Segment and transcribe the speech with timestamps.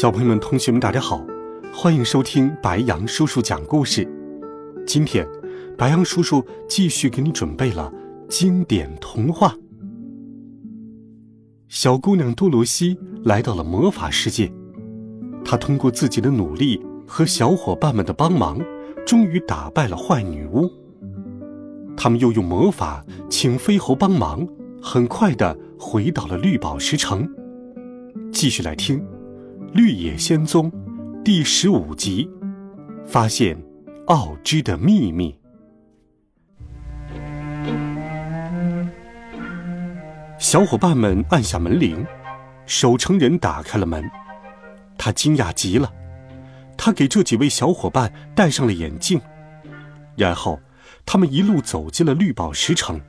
[0.00, 1.22] 小朋友们、同学们，大家好，
[1.74, 4.08] 欢迎收听白羊叔叔讲故事。
[4.86, 5.28] 今天，
[5.76, 7.92] 白羊叔叔继续给你准备了
[8.26, 9.54] 经典童话。
[11.68, 14.50] 小姑娘多罗西来到了魔法世界，
[15.44, 18.58] 她通过自己的努力和小伙伴们的帮忙，
[19.06, 20.66] 终于打败了坏女巫。
[21.94, 24.48] 他们又用魔法请飞猴帮忙，
[24.80, 27.28] 很快的回到了绿宝石城。
[28.32, 28.98] 继续来听。
[29.72, 30.68] 《绿野仙踪》
[31.22, 32.28] 第十五集，
[33.06, 33.56] 发现
[34.08, 35.38] 奥芝的秘密。
[40.40, 42.04] 小伙伴们按下门铃，
[42.66, 44.10] 守城人打开了门。
[44.98, 45.92] 他惊讶极了，
[46.76, 49.20] 他给这几位小伙伴戴上了眼镜，
[50.16, 50.58] 然后
[51.06, 53.00] 他们一路走进了绿宝石城。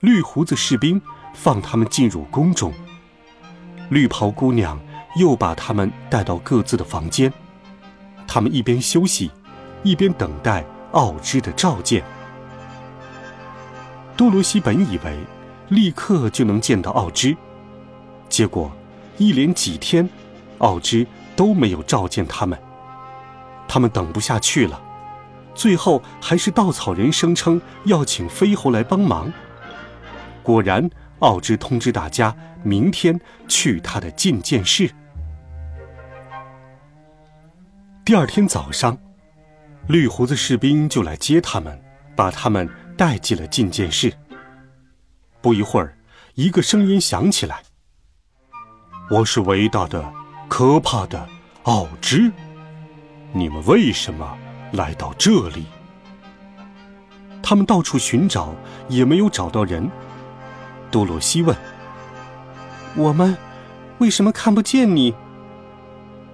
[0.00, 0.98] 绿胡子士兵
[1.34, 2.72] 放他们进入宫中，
[3.90, 4.80] 绿袍姑娘。
[5.16, 7.32] 又把他们带到各自的房间，
[8.26, 9.30] 他们一边休息，
[9.82, 12.04] 一边等待奥芝的召见。
[14.16, 15.18] 多罗西本以为
[15.68, 17.36] 立刻就能见到奥芝，
[18.28, 18.70] 结果
[19.18, 20.08] 一连几天，
[20.58, 22.58] 奥芝都没有召见他们。
[23.66, 24.80] 他们等不下去了，
[25.54, 29.32] 最后还是稻草人声称要请飞猴来帮忙。
[30.42, 30.88] 果然，
[31.20, 34.90] 奥芝通知大家明天去他的觐见室。
[38.06, 38.96] 第二天早上，
[39.88, 41.76] 绿胡子士兵就来接他们，
[42.14, 44.14] 把他们带进了觐见室。
[45.40, 45.98] 不一会儿，
[46.36, 47.64] 一个声音响起来
[49.10, 50.08] ：“我是伟大的、
[50.48, 51.28] 可怕的
[51.64, 52.30] 奥芝，
[53.32, 54.38] 你们为什么
[54.70, 55.66] 来到这里？”
[57.42, 58.54] 他们到处寻找，
[58.88, 59.90] 也没有找到人。
[60.92, 61.56] 多罗西问
[62.94, 63.36] ：“我们
[63.98, 65.12] 为什么看不见你？”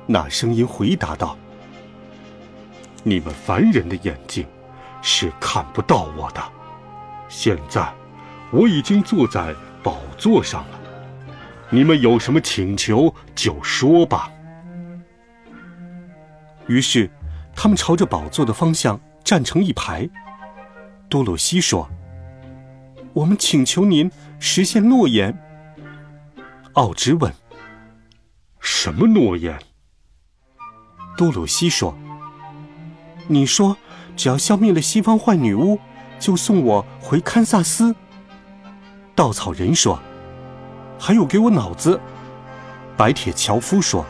[0.06, 1.34] 那声音回答道。
[3.02, 4.46] 你们凡人的眼睛
[5.02, 6.42] 是看不到我的。
[7.28, 7.92] 现在
[8.50, 10.80] 我已经坐在宝座上了，
[11.70, 14.30] 你们有什么请求就说吧。
[16.68, 17.10] 于是，
[17.56, 20.08] 他们朝着宝座的方向站成一排。
[21.08, 21.90] 多洛西说
[23.12, 25.36] ：“我们请求您实现诺言。”
[26.74, 27.32] 奥芝问
[28.60, 29.58] ：“什么诺言？”
[31.18, 31.96] 多洛西说。
[33.28, 33.76] 你说，
[34.16, 35.78] 只要消灭了西方坏女巫，
[36.18, 37.94] 就送我回堪萨斯。
[39.14, 39.98] 稻草人说
[40.98, 42.00] ：“还有给我脑子。”
[42.96, 44.04] 白铁樵夫说：“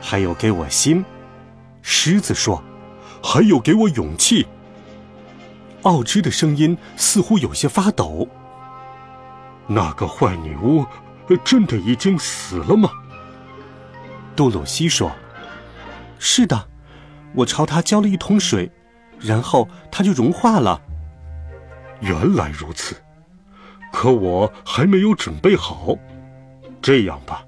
[0.00, 1.04] 还有给我心。”
[1.82, 2.62] 狮子说
[3.22, 4.46] ：“还有给我勇气。”
[5.82, 8.26] 奥芝的声音似乎有些发抖。
[9.66, 10.84] 那个坏女巫
[11.44, 12.90] 真的已经死了吗？
[14.34, 15.12] 多洛西说
[16.18, 16.68] ：“是的。”
[17.34, 18.70] 我朝他浇了一桶水，
[19.20, 20.80] 然后它就融化了。
[22.00, 22.96] 原来如此，
[23.92, 25.94] 可我还没有准备好。
[26.80, 27.44] 这样吧，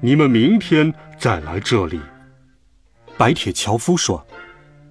[0.00, 2.00] 你们明天再来这里。
[3.16, 4.26] 白铁樵夫说：“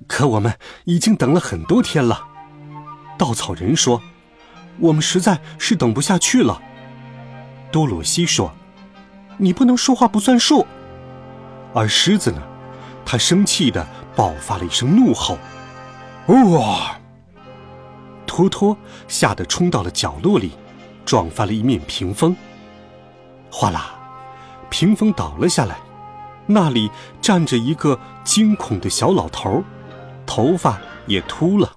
[0.07, 0.53] 可我们
[0.85, 2.27] 已经等了很多天了。”
[3.17, 4.01] 稻草人说
[4.79, 6.61] ：“我们实在是等不下去了。”
[7.71, 8.53] 多罗西说
[9.37, 10.65] ：“你不能说话不算数。”
[11.73, 12.41] 而狮子呢？
[13.05, 13.87] 他生气的
[14.17, 15.37] 爆发了一声怒吼，
[16.27, 16.99] 哇！
[18.25, 18.75] 托托
[19.07, 20.53] 吓得冲到了角落里，
[21.05, 22.35] 撞翻了一面屏风。
[23.51, 23.93] 哗啦，
[24.71, 25.77] 屏风倒了下来，
[26.47, 26.89] 那里
[27.21, 29.63] 站着一个惊恐的小老头，
[30.25, 31.71] 头发也秃了。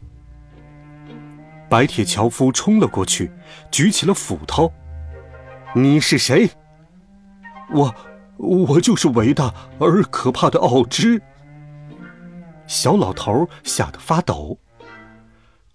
[1.68, 3.30] 白铁樵夫冲了过去，
[3.70, 4.72] 举起了斧头。
[5.74, 6.50] 你是谁？
[7.74, 7.94] 我。
[8.38, 11.22] 我就是伟大而可怕的奥芝。
[12.70, 14.56] 小老头吓得发抖。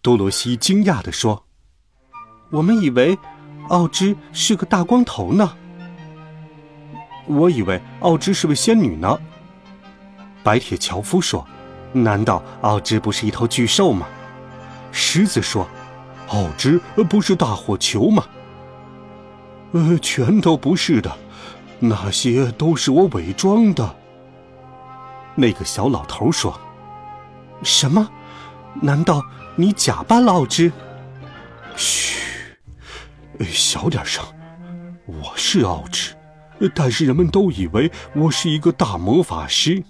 [0.01, 1.43] 多罗西惊讶地说
[2.51, 3.19] ：“我们以为
[3.67, 5.57] 奥芝是个大光头呢。
[7.27, 9.19] 我以为奥芝是位仙女呢。”
[10.41, 11.45] 白铁樵夫说
[11.91, 14.07] ：“难道奥芝不是一头巨兽吗？”
[14.93, 15.67] 狮子说
[16.31, 18.23] ：“奥芝不是大火球吗？”
[19.73, 21.17] 呃，全都不是的。
[21.79, 23.97] 那些都是我伪装的。
[25.35, 26.57] 那个小老头说
[27.63, 28.09] ：“什么？
[28.81, 29.21] 难道
[29.55, 30.71] 你假扮了奥之？”
[31.75, 32.19] 嘘，
[33.41, 34.23] 小点声。
[35.05, 36.15] 我是奥之，
[36.73, 39.83] 但是人们都以为我是一个大魔法师。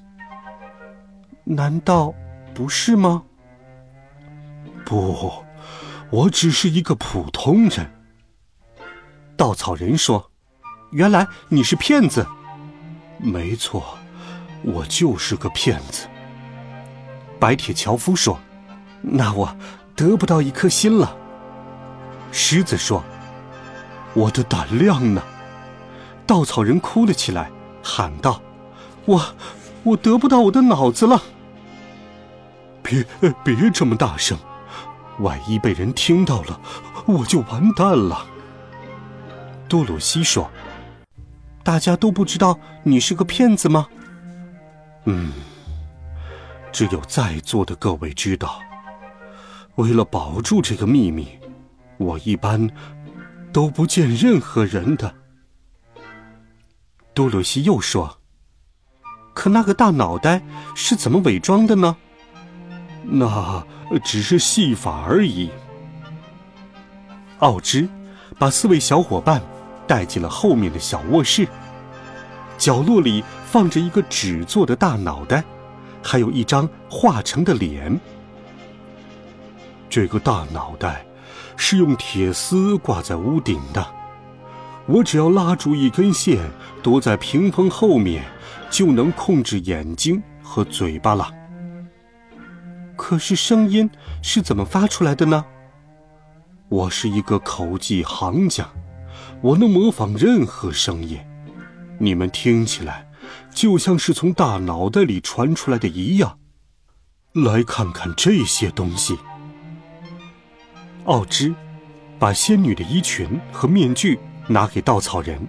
[1.44, 2.14] 难道
[2.54, 3.24] 不是吗？
[4.84, 5.32] 不，
[6.10, 7.92] 我只是一个普通人。
[9.38, 10.32] 稻草人说
[10.92, 12.26] ：“原来你是骗子。”
[13.20, 13.98] 没错。
[14.64, 16.08] 我就是个骗子。
[17.46, 18.40] 白铁樵夫说
[19.04, 19.56] ：“那我
[19.96, 21.16] 得不到一颗心了。”
[22.34, 23.04] 狮子说
[24.16, 25.22] ：“我的胆量呢？”
[26.26, 27.52] 稻草人哭了起来，
[27.84, 28.42] 喊道
[29.06, 29.24] ：“我，
[29.84, 31.22] 我得不到我的脑子了！”
[32.82, 33.06] 别，
[33.44, 34.36] 别这么大声，
[35.20, 36.60] 万一被人听到了，
[37.06, 38.26] 我就完蛋了。
[39.68, 40.50] 多鲁西说
[41.62, 43.86] ：“大家都不知道你是个骗子吗？”
[45.06, 45.32] 嗯，
[46.76, 48.60] 只有在座的各位知道。
[49.76, 51.26] 为了保住这个秘密，
[51.96, 52.70] 我一般
[53.54, 55.16] 都不见任何人的。
[57.14, 58.18] 多鲁西又说
[59.34, 60.42] ：“可那个大脑袋
[60.76, 61.96] 是怎么伪装的呢？”
[63.08, 63.66] 那
[64.04, 65.50] 只是戏法而已。
[67.40, 67.88] 奥芝
[68.38, 69.42] 把四位小伙伴
[69.88, 71.48] 带进了后面的小卧室。
[72.58, 75.42] 角落里放着一个纸做的大脑袋，
[76.08, 78.00] 还有一张画成的脸。
[79.90, 81.04] 这个大脑袋
[81.58, 83.84] 是用铁丝挂在屋顶的，
[84.86, 86.40] 我只要拉住一根线，
[86.84, 88.24] 躲在屏风后面，
[88.70, 91.34] 就能控制眼睛和嘴巴了。
[92.96, 93.90] 可是声音
[94.22, 95.44] 是怎么发出来的呢？
[96.70, 98.68] 我是一个口技行家，
[99.42, 101.18] 我能模仿任何声音。
[101.98, 103.05] 你们听起来，
[103.54, 106.40] 就像是从大脑袋里传出来的一样。
[107.34, 109.18] 来看看这些东西。
[111.04, 111.54] 奥芝
[112.18, 114.18] 把仙女的衣裙和面具
[114.48, 115.46] 拿给稻草人，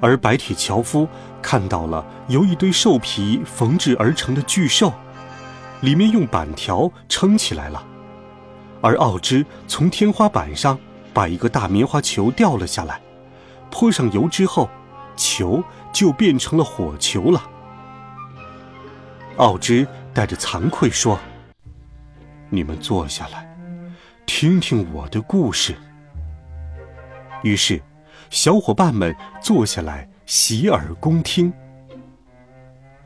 [0.00, 1.08] 而白铁樵夫
[1.42, 4.92] 看到了由一堆兽皮缝制而成的巨兽，
[5.80, 7.84] 里面用板条撑起来了。
[8.80, 10.78] 而奥芝从天花板上
[11.12, 13.00] 把一个大棉花球掉了下来，
[13.70, 14.70] 泼上油之后。
[15.16, 15.62] 球
[15.92, 17.42] 就变成了火球了。
[19.38, 21.18] 奥芝带着惭愧说
[22.50, 23.56] ：“你们坐下来，
[24.26, 25.74] 听听我的故事。”
[27.42, 27.82] 于是，
[28.30, 31.52] 小伙伴们坐下来洗耳恭听。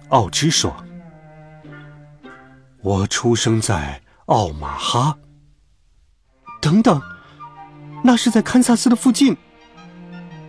[0.09, 0.75] 奥芝说
[2.83, 5.17] ：“我出生在奥马哈。”
[6.61, 7.01] 等等，
[8.03, 9.37] 那是在堪萨斯的附近。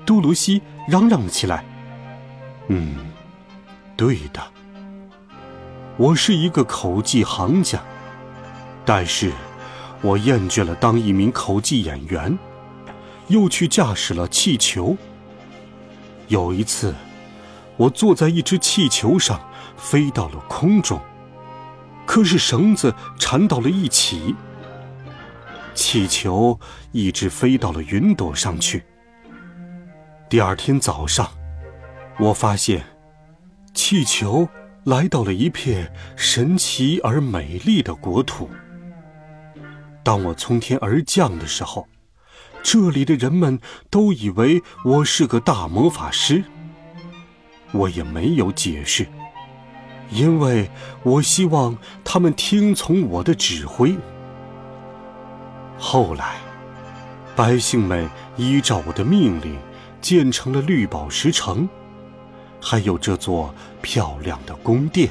[0.06, 0.62] 多卢西。
[0.88, 1.66] 嚷嚷了起来。
[2.70, 2.96] 嗯，
[3.98, 4.42] 对的，
[5.98, 7.82] 我是一个口技行家，
[8.86, 9.34] 但是，
[10.02, 12.38] 我厌倦了当一名口技演员，
[13.28, 14.96] 又去驾驶了气球。
[16.30, 16.96] 有一次，
[17.76, 19.40] 我坐在一只气球上，
[19.76, 21.00] 飞到了空中，
[22.06, 24.36] 可是绳子缠到了一起，
[25.74, 26.58] 气球
[26.92, 28.86] 一直飞到了云朵上去。
[30.30, 31.32] 第二天早上，
[32.20, 32.84] 我发现
[33.74, 34.46] 气球
[34.84, 38.50] 来到了一片神奇而美丽的国土。
[40.04, 41.88] 当我从天而降的时候，
[42.62, 43.58] 这里的人们
[43.90, 46.44] 都以为我是个大魔法师。
[47.72, 49.08] 我也没有解释，
[50.10, 50.70] 因为
[51.04, 53.96] 我希望他们听从我的指挥。
[55.80, 56.36] 后来，
[57.34, 59.58] 百姓们依照我的命令。
[60.08, 61.68] 建成了绿宝石城，
[62.62, 65.10] 还有这座漂亮的宫殿。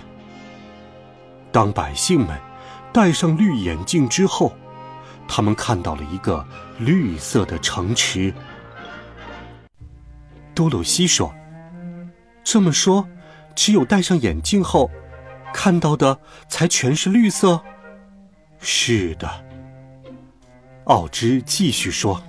[1.53, 2.41] 当百姓们
[2.95, 4.57] 戴上绿眼镜之后，
[5.29, 6.43] 他们看到了一个
[6.79, 8.33] 绿色的城池。
[10.55, 11.31] 多鲁西说
[12.43, 13.07] ：“这么说，
[13.55, 14.91] 只有戴上眼镜后，
[15.53, 17.61] 看到的才全是绿色。”
[18.61, 19.45] 是的。
[20.85, 22.23] 奥芝继续说。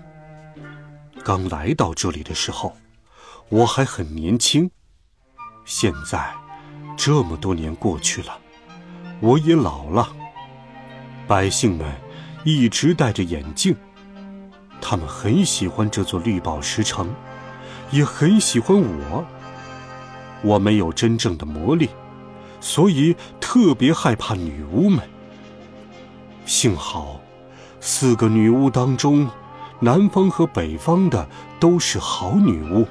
[1.27, 2.77] 刚来到这里的时候，
[3.49, 4.71] 我还很年轻。
[5.65, 6.33] 现在，
[6.95, 8.39] 这么多年过去了，
[9.19, 10.07] 我也老了。
[11.27, 11.85] 百姓们
[12.45, 13.75] 一直戴着眼镜，
[14.79, 17.13] 他们很喜欢这座绿宝石城，
[17.91, 19.25] 也很喜欢我。
[20.43, 21.89] 我没有真正的魔力，
[22.61, 25.01] 所以特别害怕女巫们。
[26.45, 27.19] 幸好，
[27.81, 29.29] 四个女巫当中。
[29.79, 31.29] 南方和北方的
[31.59, 32.87] 都是好女巫，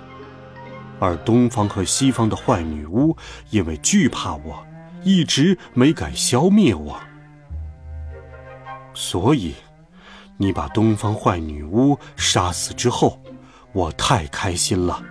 [1.00, 3.16] 而东方和西方的坏女巫
[3.50, 4.64] 因为惧怕我，
[5.02, 7.00] 一直没敢消灭我。
[8.94, 9.54] 所以，
[10.36, 13.20] 你把东方坏女巫杀死之后，
[13.72, 15.02] 我太开心了。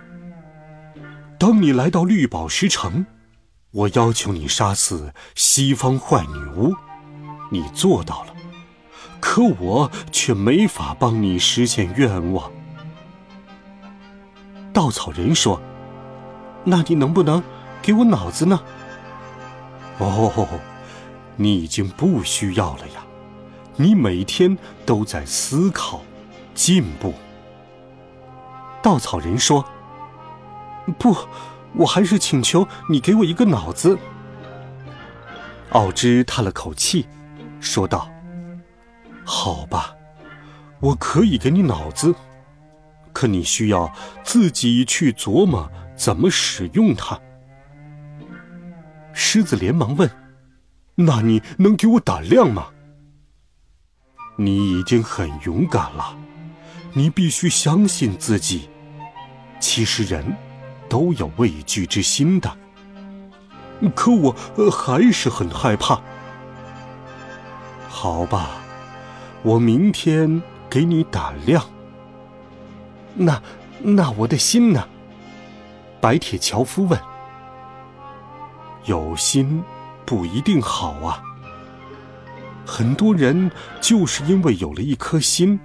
[1.38, 3.04] 当你来到绿宝石城，
[3.70, 6.74] 我要求你杀死西方坏女巫，
[7.50, 8.34] 你做到了，
[9.36, 12.50] 可我却没法帮你实现愿望。
[14.72, 15.60] 稻草人说
[16.64, 17.42] ：“那你能不能
[17.82, 18.58] 给我脑子呢？”
[20.00, 20.48] 哦，
[21.36, 23.04] 你已经不需要了呀，
[23.76, 26.00] 你每天都在思考，
[26.54, 27.12] 进步。
[28.82, 29.62] 稻草人说。
[30.98, 31.14] 不，
[31.74, 33.98] 我还是请求你给我一个脑子。
[35.72, 37.06] 奥芝叹了口气，
[37.60, 38.08] 说道
[39.26, 39.94] ：“好吧，
[40.80, 42.14] 我可以给你脑子，
[43.12, 43.92] 可你需要
[44.22, 47.20] 自己去琢磨怎么使用它。”
[49.12, 50.08] 狮子连忙问
[50.94, 52.68] ：“那你能给我胆量吗？”
[54.38, 56.16] 你已经很勇敢了，
[56.92, 58.70] 你必须相信自己。
[59.58, 60.34] 其实人。
[60.88, 62.56] 都有畏惧之心的，
[63.96, 64.36] 可我
[64.70, 66.00] 还是很害怕。
[67.88, 68.62] 好吧，
[69.46, 71.64] 我明天给你胆量。
[73.14, 73.40] 那
[73.80, 74.88] 那我的心呢？
[76.00, 77.00] 白铁樵夫问。
[78.86, 79.62] 有心
[80.04, 81.22] 不一定好啊。
[82.66, 83.48] 很多人
[83.80, 85.60] 就是因为有了一颗心，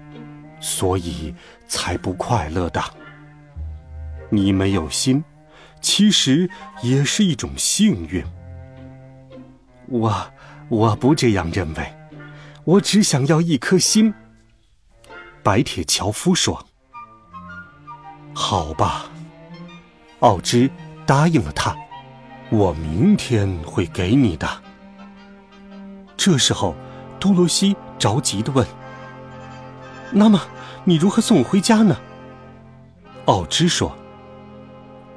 [0.60, 1.34] 所以
[1.68, 2.80] 才不快乐的。
[4.30, 5.24] 你没有心，
[5.82, 6.48] 其实
[6.84, 8.24] 也是一种幸运。
[9.88, 10.32] 我
[10.70, 11.94] 我不这样认为，
[12.64, 14.14] 我只想要一颗心。
[15.44, 16.68] 白铁樵夫说
[18.34, 19.10] ：“好吧。”
[20.20, 20.70] 奥芝
[21.06, 21.76] 答应了他，
[22.50, 24.48] 我明天会给你的。
[26.16, 26.76] 这时候，
[27.20, 28.66] 多罗西着急的问
[30.14, 30.40] ：“那么，
[30.84, 31.98] 你如何送我回家呢？”
[33.26, 33.96] 奥芝说。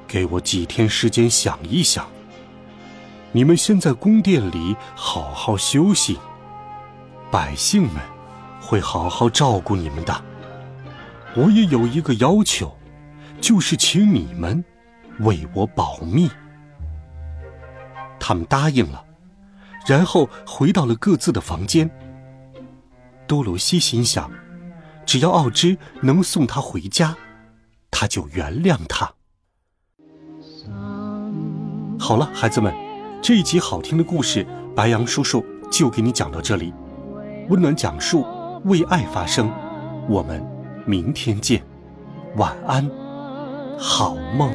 [0.07, 2.07] 给我几天时间想一想。
[3.33, 6.21] 你们先在宫殿里好好休息，
[7.35, 8.01] 百姓们
[8.63, 10.25] 会好好照顾你们的。
[11.35, 12.73] 我也有一个要求，
[13.41, 14.65] 就是请你们
[15.19, 16.31] 为我保密。
[18.21, 19.05] 他们答应了，
[19.85, 21.91] 然后回到了各自的房间。
[23.27, 24.31] 多罗西心想，
[25.05, 27.17] 只要奥芝能送他回家，
[27.91, 29.13] 他就原谅他。
[31.99, 32.73] 好了，孩子们，
[33.21, 36.73] 这一集好听的故事，白杨叔叔就给你讲到这里。
[37.49, 38.25] 温暖讲述，
[38.65, 39.51] 为爱发声。
[40.09, 40.45] 我们
[40.87, 41.63] 明天见，
[42.37, 42.89] 晚安，
[43.79, 44.53] 好梦。